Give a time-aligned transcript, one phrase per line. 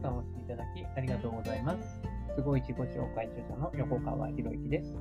[0.00, 2.00] さんを押していただきありがとうございます。
[2.34, 4.94] すごい自己紹介著者の横川博之です。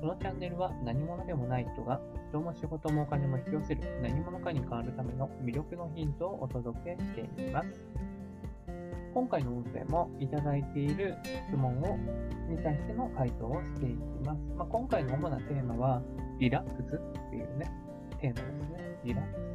[0.00, 2.00] このチャンネルは何者でもない人が
[2.30, 7.68] 人も仕事もお金も引き寄せる何者かに変わるための魅力のヒントをお届けしています。
[9.12, 11.16] 今回の音声もいただいている
[11.48, 11.98] 質問を
[12.48, 14.40] に対しての回答をしていきます。
[14.56, 16.02] まあ、今回の主なテーマは
[16.38, 17.70] リラックスっていうね、
[18.20, 19.00] テーマですね。
[19.04, 19.49] リラックス。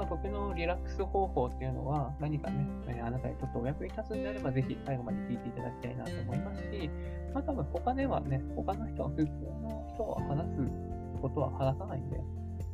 [0.00, 6.90] まあ、僕のリラックス方法っていうのは何かね、えあなたにとってお役に立つんであれば、ぜひ最後まで聞いていただきたいなと思いますし、
[7.34, 12.18] まあ多分他ではね、他の人は、普通の人は話すことは話さないんで、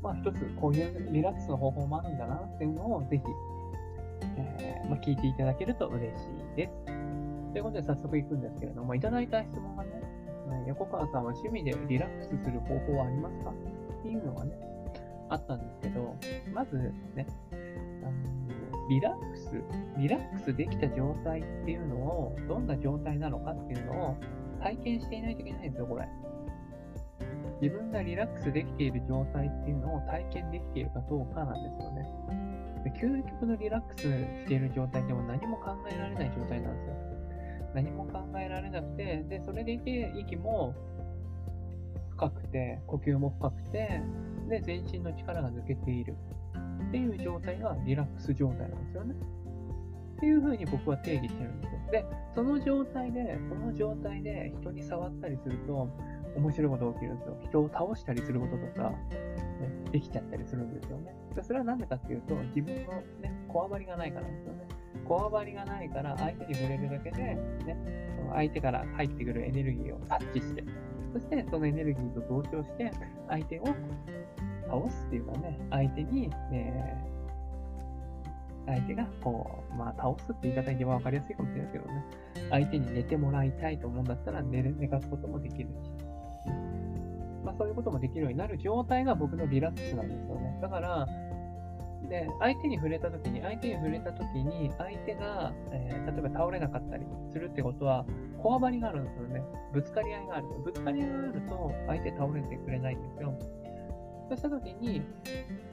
[0.00, 3.22] まあ一つこういうリラックスの方法もあるんだなっていうのをぜひ、
[4.38, 6.84] えー、まあ、聞いていただけると嬉しいです。
[7.52, 9.90] ということで早速行くんですけれども、いただいた質問がね、
[10.68, 13.50] 横川さんは趣味でリラックスする方法はありますか？
[13.50, 14.56] っていうのがね、
[15.28, 16.16] あったんですけど、
[16.52, 16.76] まず
[17.14, 17.26] ね、
[18.02, 19.62] あのリラックス、
[19.98, 24.16] リラックスできた状態っていうのを、どんな状態なのかっていうのを
[24.60, 26.08] 体験していないといけないんですよ、これ。
[27.60, 32.26] 自分がリラックスできている状態っていうのを体験できているかどうかなんですよね。
[32.84, 36.94] で究極のリラックスしている状態でも何も考えられない状態なんですよ。
[37.74, 40.74] 何も考えられなくて、で、それでいて息も
[42.10, 44.00] 深くて、呼吸も深くて、
[44.48, 46.14] で、全身の力が抜けている
[46.88, 49.14] っていう状態がリラックス状態なんですよね。
[50.16, 51.80] っていう風に僕は定義してるんですよ。
[51.92, 55.88] で、その状態で、その状態で人に触ったりすると、
[56.36, 57.36] 面白いことが起きるんですよ。
[57.42, 58.98] 人を倒したりすることとか、ね、
[59.92, 61.14] できちゃったりするんですよね。
[61.34, 64.68] でそれは何でかっていうと、自分のね、こわばりがないからなんですよね。
[65.06, 67.38] こわばりがないから、相手に触れるだけで、ね、
[68.32, 70.64] 相手から入ってくるエネルギーを察知して、
[71.12, 72.90] そしてそのエネルギーと同調して、
[73.28, 73.64] 相手を
[74.66, 77.06] 倒すっていうかね、相手に、ね、
[78.66, 82.04] 相手がこう、まあ倒すって言い方が一番わかりやすいかもしれないですけどね、
[82.50, 85.74] 相手に寝てもらいたいと思うんだったら寝る、寝かすこともできるし、
[87.44, 90.58] まあそういうこともできるようになる状態が僕のリラックスなんですよね。
[90.60, 91.06] だから、
[92.08, 98.04] で、相手に触れたときに、相手に触れたときに、相手が、えー、例えば倒れなかったりするってことは、
[98.42, 99.42] こわばりがあるんですよね。
[99.72, 100.46] ぶつかり合いがある。
[100.64, 103.34] ぶつかり合いがあると、相手倒れてくれないんですよ。
[104.28, 105.02] そうしたときに、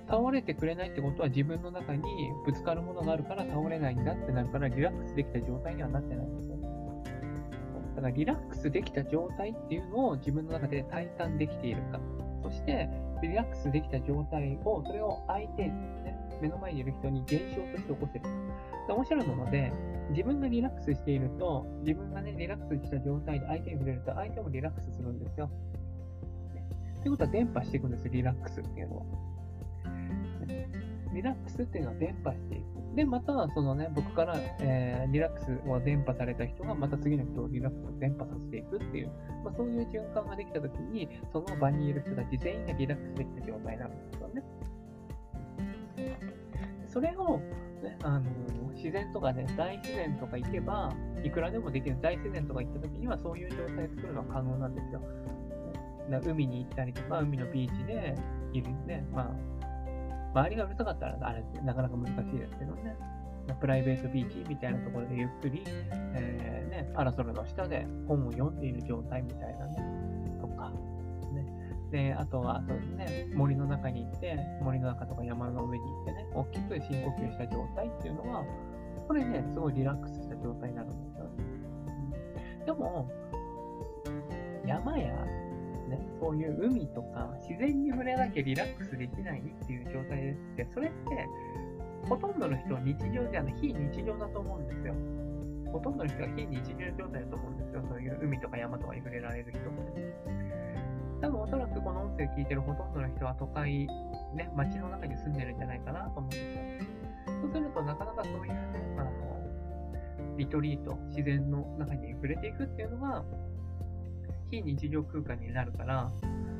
[0.07, 2.03] 倒れてくれないってことは自分の中に
[2.45, 6.57] ぶつかるものがあるから倒れないんだってなるから、リラックスできた状態にはなってないんですよ。
[7.95, 11.99] だからリラックスできた状態っていうのを自分の中で体感できているか。
[12.43, 12.89] そして、
[13.21, 18.25] リラックスできた状態を、それを相手、ね、目の前にいる人に現象として起こせる。
[18.89, 19.71] 面白いもので、
[20.09, 25.49] 自分がリラックスしていると、自分がね、リラックスした状態で相手に触れると、相手もリラックスするんですよ。
[27.03, 29.03] ということは伝播していくんです、リラックスっていうのは。
[31.13, 32.95] リラックスっていうのは伝播していく。
[32.95, 39.11] で、また、そのね、僕から、えー、リラックスを伝播された人が、また次の人をリラックスを伝播させていくっていう、
[39.43, 44.43] まあ、そういう循環ができたときに、その場にいる人たち全員がリラックスできた状態なんですよね。
[46.87, 47.39] それを、
[47.83, 48.31] ね、あの
[48.75, 50.89] 自然とかね、大自然とか行けば、
[51.21, 51.97] いくらでもできる。
[52.01, 55.01] 大自然とか行った時には、そういう状態を作るのは可能なんですよ。
[56.09, 58.15] 海に行ったりとか、海のビーチで
[58.53, 59.53] いるんで、まあ、
[60.33, 62.95] 周りがうるさかったらあれなかなか難しいですけどね。
[63.59, 69.75] プライベートビーチみたいなところでゆっくり、えー、ね、パラソルの下で本を読んでいる状態みたいなね、
[70.39, 70.71] とか、
[71.33, 71.45] ね。
[71.91, 78.45] で、あとは、そうですね、森の中に行って、森の中とか山の上に行ってね、大きく深呼吸した状態っていうのは、
[79.07, 81.31] これね、すごいリラックスした状態になるんですよね。
[82.65, 83.11] でも、
[84.65, 85.13] 山や
[85.95, 90.97] ね、そういう海とか自然に触れなきゃリラックスできないっていう状態ですって、それって、
[92.09, 94.93] ほとんどの人は日常じゃない、非日常だと思うんですよ。
[95.71, 97.83] ほとんどの人は非日常状態だと思うんですよ。
[97.87, 99.63] そういう海とか山とかに触れられる人っ
[99.95, 100.13] て。
[101.21, 103.87] 多分おそらくこの音声聞いてるほとんどの人は都会、
[104.35, 107.37] ね、街の中に住んでるんじゃないかなと思うんですよ。
[107.41, 108.57] そうするとなかなかそういうね、
[108.97, 109.11] あの、
[110.37, 113.23] リトリート、自然の中に触れていくっていうのが、
[114.53, 116.11] 非日常空間になるから、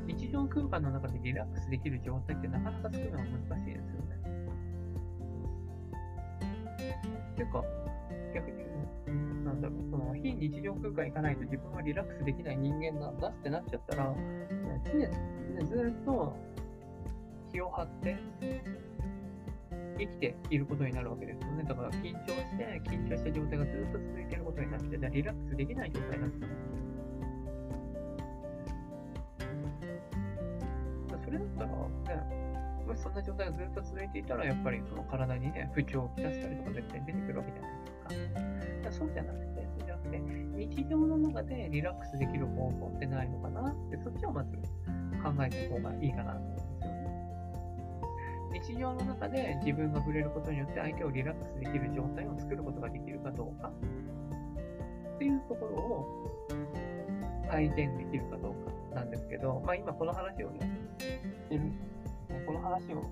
[0.08, 4.14] 日常空間の中でリラックスできる状態ってなかなか作るのは難しいですよね。
[7.36, 7.64] ていうか、
[8.34, 14.12] 逆に言うなんだろう、その非日常空間行かないと自分はリラックスできない人間なんだってなっちゃったら、
[14.84, 16.36] 常に、ずっと
[17.52, 18.18] 気を張って
[19.98, 21.62] 生きていることになるわけですよね。
[21.62, 26.63] だから緊張して、緊張した状態がずっと続いていることになって、リラックスできない状態になってたそ
[31.34, 31.68] れだったら、
[32.24, 39.04] ね、もしそんな状態がずっと続いていたら、やっぱりその体にね、不調をきたしたりとか絶対出てくるわけじゃないですか。
[39.04, 44.50] そうじゃなくて、そうじゃなくて、日常の中でリラックスできる方法ってないのかなって、そっちをまず
[45.22, 46.94] 考えた方がいいかなと思うんですよね。
[48.54, 53.72] 日常の中で自分が触れることによって相手をリラックスできる状態を作ることができるかどうか
[55.14, 56.06] っていうところを
[57.50, 58.54] 改善できるかどう
[58.92, 60.70] かなんですけど、まあ今この話をね、
[61.54, 61.58] し
[62.28, 63.02] てる、この話を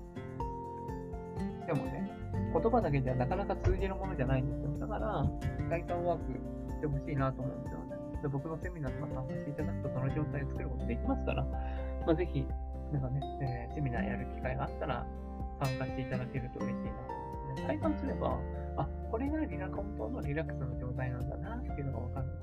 [1.61, 2.11] してもね、
[2.53, 4.77] 言葉だけじゃなかなか通じるものじゃないんですよ。
[4.79, 5.23] だから、
[5.69, 6.33] 体感ワーク
[6.73, 7.95] してほしいなと思うんですよね。
[8.21, 12.45] で僕のセミナーとか参加していただくと、その状態を作ることできますから、まあ、ぜひ、
[12.91, 15.05] なんかね、えー、セミナーやる機会があったら、
[15.63, 17.67] 参加していただけると嬉しいなと思うんですね。
[17.67, 18.39] 体感すれば、
[18.77, 22.35] あ、これがリラ本当のリラックスの状態なんだなっていうのがわかるんで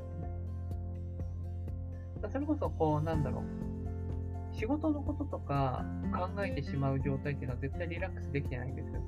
[2.28, 3.69] すそれこそ、こう、なんだろう。
[4.52, 9.00] 仕事のこととか考えてしまう状態っていうのは絶対リラックスできてないんですよ。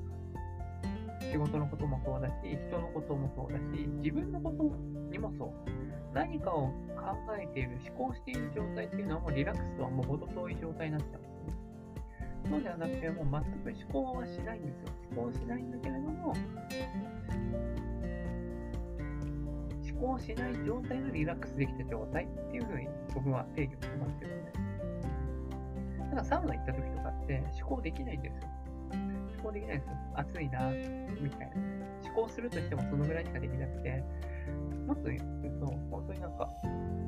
[1.31, 2.33] 仕事のこともそうだし、
[2.69, 4.63] 人のこともそうだし、自分のこと
[5.11, 5.51] にもそう。
[6.13, 6.73] 何かを考
[7.39, 11.53] えている、思考している状態っていうのはもうリラックスとはもう程遠い状態になっちゃうんですね。
[12.51, 14.89] そうではなくて、もう全く思考はしないんですよ。
[15.15, 16.33] 思考しないんだけれども、
[20.03, 24.42] 思考しない状態のリラックスできた状態っていうふうに僕は定義をしてますけど
[26.13, 26.21] ね。
[26.21, 28.41] だサウナ行った時とかって思考できないんですよ。
[29.35, 29.97] 思考できないんですよ。
[30.15, 31.55] 暑いな、みたいな。
[32.05, 34.03] 思考するとしてもそのぐらいしかできなくて、
[34.87, 36.49] もっと言うと、本当になんか、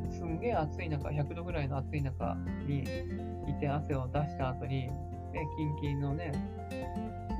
[0.10, 2.36] すんげえ暑い中、100度ぐらいの暑い中
[2.66, 2.84] に
[3.48, 4.92] いて汗を出した後に、ね、
[5.58, 6.32] キンキンのね、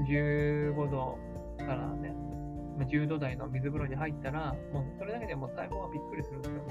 [0.10, 1.18] 15度
[1.58, 2.14] からね、
[2.78, 6.62] 10度台の水風呂に入ったら、もうそれだけでもう細胞はびっくりするんですよ。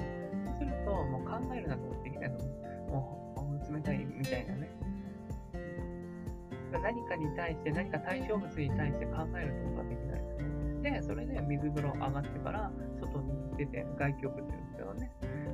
[0.45, 2.49] そうすると、もう考えるなんかもできないとも
[2.87, 3.24] う、もう
[3.71, 4.69] 冷たいみたいなね。
[6.71, 10.21] 何かに対して、何か対象物に対して考えることができない
[10.81, 11.01] で。
[11.01, 15.11] それで水風呂上がってから、外に出て、外気浴って言うんですけどね。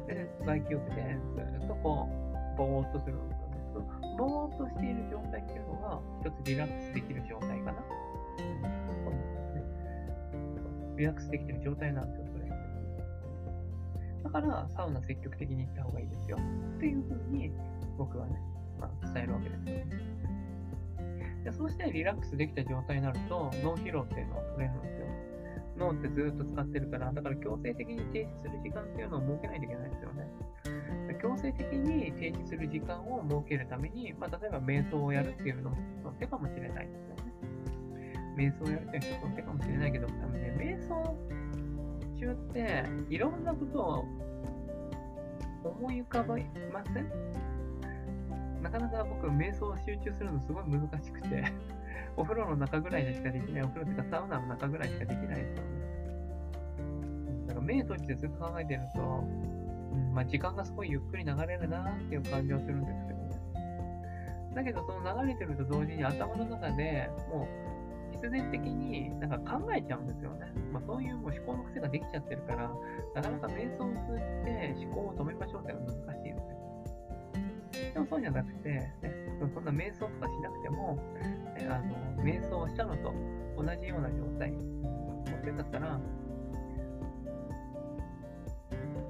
[0.07, 1.17] で、外気浴で
[1.59, 2.09] ずっとこ
[2.55, 3.55] う、ぼーっとするんですよね。
[4.17, 7.83] ぼーっとしている状態っていうのが、一つリラックスできる状態かな。
[10.97, 12.49] リラックスできてる状態なんですよ、それ。
[14.23, 16.37] だから、サウナ積極的に行った方がいいですよ。
[16.77, 17.51] っていうふうに、
[18.01, 18.41] 僕はね、
[18.79, 19.75] まあ、伝えるわけですよ。
[21.43, 25.07] でそうしてリラックスできた状態になると、脳疲労っていうのは取れるんですよ。
[25.77, 30.27] 脳ってずっと使ってるから、だから強制的に停止する時間っていうのを設けないといけないんですよね。
[31.21, 35.77] 強制的に停止する時間を設けるために、まあ、例えば瞑想をやるっていうのも
[36.19, 37.31] 手かもしれないですよね。
[38.37, 41.15] 瞑想をやるっていうのも手かもしれないけど、多分ね、瞑想
[42.17, 44.05] 中っていろんなことを
[45.63, 46.37] 思い浮かば
[46.71, 47.50] ません？
[48.61, 51.43] なかなか僕、瞑想を集中するのすごい難しくて
[52.15, 55.81] お風呂の中ぐらいでしかできない、お風呂っていうかサウナの中ぐらいしかできないですよね。
[57.47, 63.31] だから目閉じてずっと考えてると、うんまあ、時間がすごいゆっくり流れるなっていう感じはするんですけどね。
[64.55, 67.47] だけど、その流れてると同時に頭の中でも
[68.11, 70.51] う必然的になんか考えちゃうんですよね。
[70.71, 72.71] まあ、そういうもう思考の癖ができちゃってるから、
[73.15, 75.90] なかなか瞑想を通じて思考を止めましょうっていうのは
[78.05, 78.93] そうじゃなくて、ね、
[79.53, 80.95] そんな瞑想とかしなくても、
[81.55, 81.79] ね、あ
[82.17, 83.13] の瞑想をしたのと
[83.57, 85.99] 同じような状態持ってんだったら、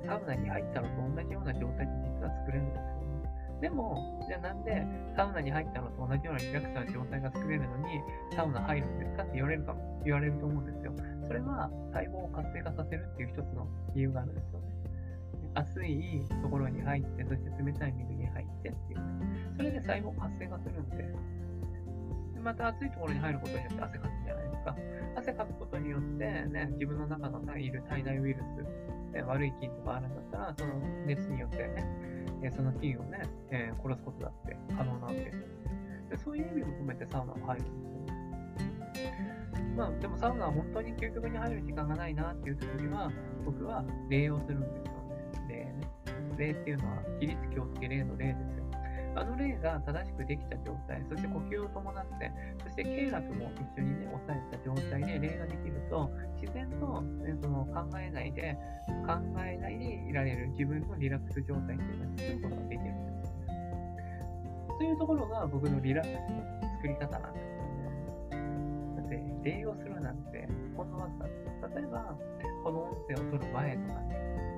[0.05, 3.01] サウナに入ったのと同じような状態って実は作れるんですよ。
[3.61, 8.01] でも、じゃあなんでサウナに入ったのと同じようなリラックスな状態が作れるのに、
[8.35, 10.93] サウナ入るんですかって言われるかも、言われると思うんですよ。
[11.27, 14.67] それは細胞を活性化させるっていう一つの理由があるんですよね。
[15.53, 19.05] 熱いところに入って、そして冷たい水に入ってっていうね。
[19.57, 21.05] それで細胞活性化するんで、
[22.41, 24.75] また暑いところに入ることによって汗かくじゃないですか。
[25.15, 30.73] 汗かくことによって、ね、自分の中のいる体内ウイルス、ね、悪い菌とかあるんだったら、その
[31.05, 31.57] 熱によって
[32.41, 33.21] ね、その菌をね、
[33.51, 35.37] えー、殺すことだって可能なわけです
[36.09, 36.17] で。
[36.17, 39.41] そういう意味も込めてサウナは入るんですよね。
[39.75, 43.11] まあ、でもサウナは本当に究極に入る時間がないなっていう時には、
[43.45, 45.00] 僕は礼をするんですよ。
[46.41, 48.65] 礼っていうのは、起立気をつけ礼の礼ですよ。
[49.13, 52.31] あの例が正しくできた状態、そして呼吸を伴って、
[52.63, 58.57] そして経絡も一緒にね、抑えた状態で例ができると、自然と、ね、その考えないで、
[59.05, 63.31] 考えないでいられる自分のリラックス状態っていうのを作ることができるんですよ。
[64.79, 67.91] というところが僕のリラックスの作り方なんですよね。
[68.95, 71.75] だって、礼をするなんて、ほんのわずかです。
[71.75, 72.15] 例えば、
[72.63, 74.50] この音声を取る前とかね、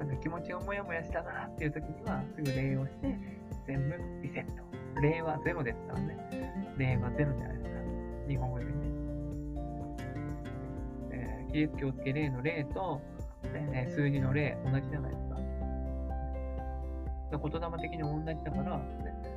[0.00, 3.18] なんか気持ちがモヤモヤしたなっていう時には、すぐ礼をして、
[3.66, 4.62] 全部リセット。
[5.02, 6.16] 例はゼロですからね。
[6.78, 7.76] 例はゼロじゃないですか。
[8.26, 8.70] 日本語でね。
[11.10, 13.00] えー、記述気をつけ例の例と、
[13.52, 15.36] ね、数字の例、同じじゃないですか。
[17.30, 18.82] 言霊的に同じだから、ね、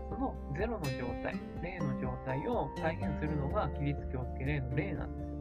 [0.09, 5.32] そのゼロの状態、例の状態を再現するのが起立気をつけ例の例なんです。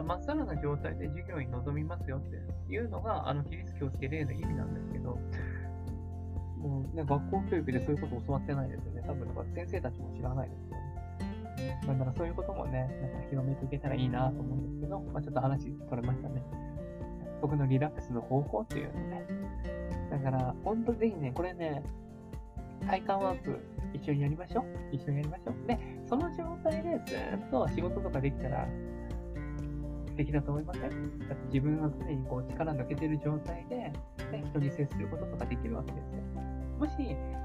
[0.00, 5.18] から、まっさらな状態で授業に臨みますよっていうのが、あの、起立気をつけ例の意味なんですけど、
[6.58, 9.02] もうね、学校教育でそういうこと教わってないですよね。
[9.06, 10.90] 多分、だから先生たちも知らないですよね。
[11.86, 16.42] だからそういうこともね、なんか広めていけたらいいなと思うんですけど、まあ、ちょっと話取れましたね。
[17.40, 19.24] 僕のリラックスの方法っていうのね。
[20.10, 21.82] だから、本当ぜひね、これね、
[22.86, 23.58] 体感ワーク
[23.94, 24.64] 一緒にやりましょう。
[24.92, 25.66] 一緒にやりましょう。
[25.66, 28.68] で、その状態でずっと仕事とかできたら、
[30.20, 31.18] 素敵だと思いません？
[31.20, 33.94] だって自分は常にこう力抜けてる状態で、ね、
[34.44, 36.20] 人に接することとかできるわけですよ。
[36.78, 36.98] もし、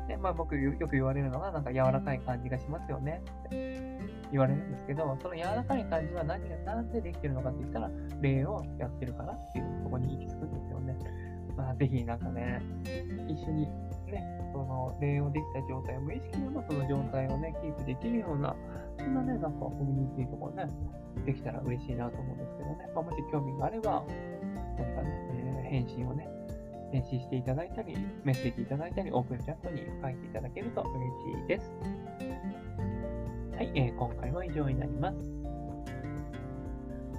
[0.09, 7.89] ね、まあ僕よく言われるのが、なんか柔らかい感じがしますよねって言われるんですけど、その柔らかい感じは何が、なんでできてるのかって言ったら、
[8.19, 10.97] 礼をやってるからっていうところに行き着くんですよね。
[11.55, 12.61] まあぜひなんかね、
[13.29, 13.67] 一緒に
[14.11, 18.53] ね、その礼をできた状態、無意識でもその状態をね、キープできるような、
[18.97, 20.71] そんなね、なんかコミュニティとかね、
[21.25, 22.89] できたら嬉しいなと思うんですけどね。
[22.93, 24.03] まあ、もし興味があれば、
[24.77, 26.27] 何かね、えー、返信をね、
[26.91, 31.73] 返信していただいたり、メッセージいただいたり、オープンチャットに書いていただけると嬉しいです。
[33.55, 35.17] はい、えー、今回は以上になります。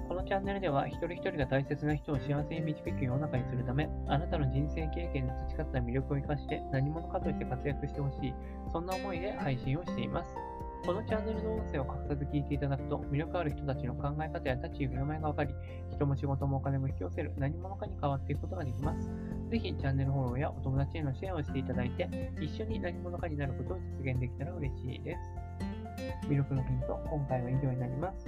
[0.07, 8.33] このチャンネルでは、一人一人が大切な人を幸せに導く世の中にするため、あなたの人生経験で培った魅力を生かして何者かとして活躍してほしい、
[8.71, 10.46] そんな思いで配信をしています。
[10.87, 15.53] このチャンネルの音声を隠さず聞いていただくと、魅力ある人たちの考え方や立ち居振る舞いが分かり、
[15.91, 19.11] 人も仕事もお金も引き寄せる何者かに変わっていくことができます。
[19.51, 26.27] ぜひチャンネルフォローやお友達へのシェアをしていただいて、一緒に何者かになることを実現できたら嬉しいです。
[26.29, 28.25] 魅力のヒント、今回は以上になります。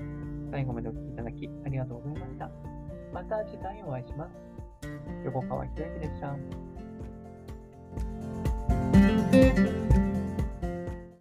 [0.51, 2.51] 最後までお聴きいただきありがとうございました。
[3.13, 4.35] また次回お会いします。
[5.23, 6.35] 横川博之でした。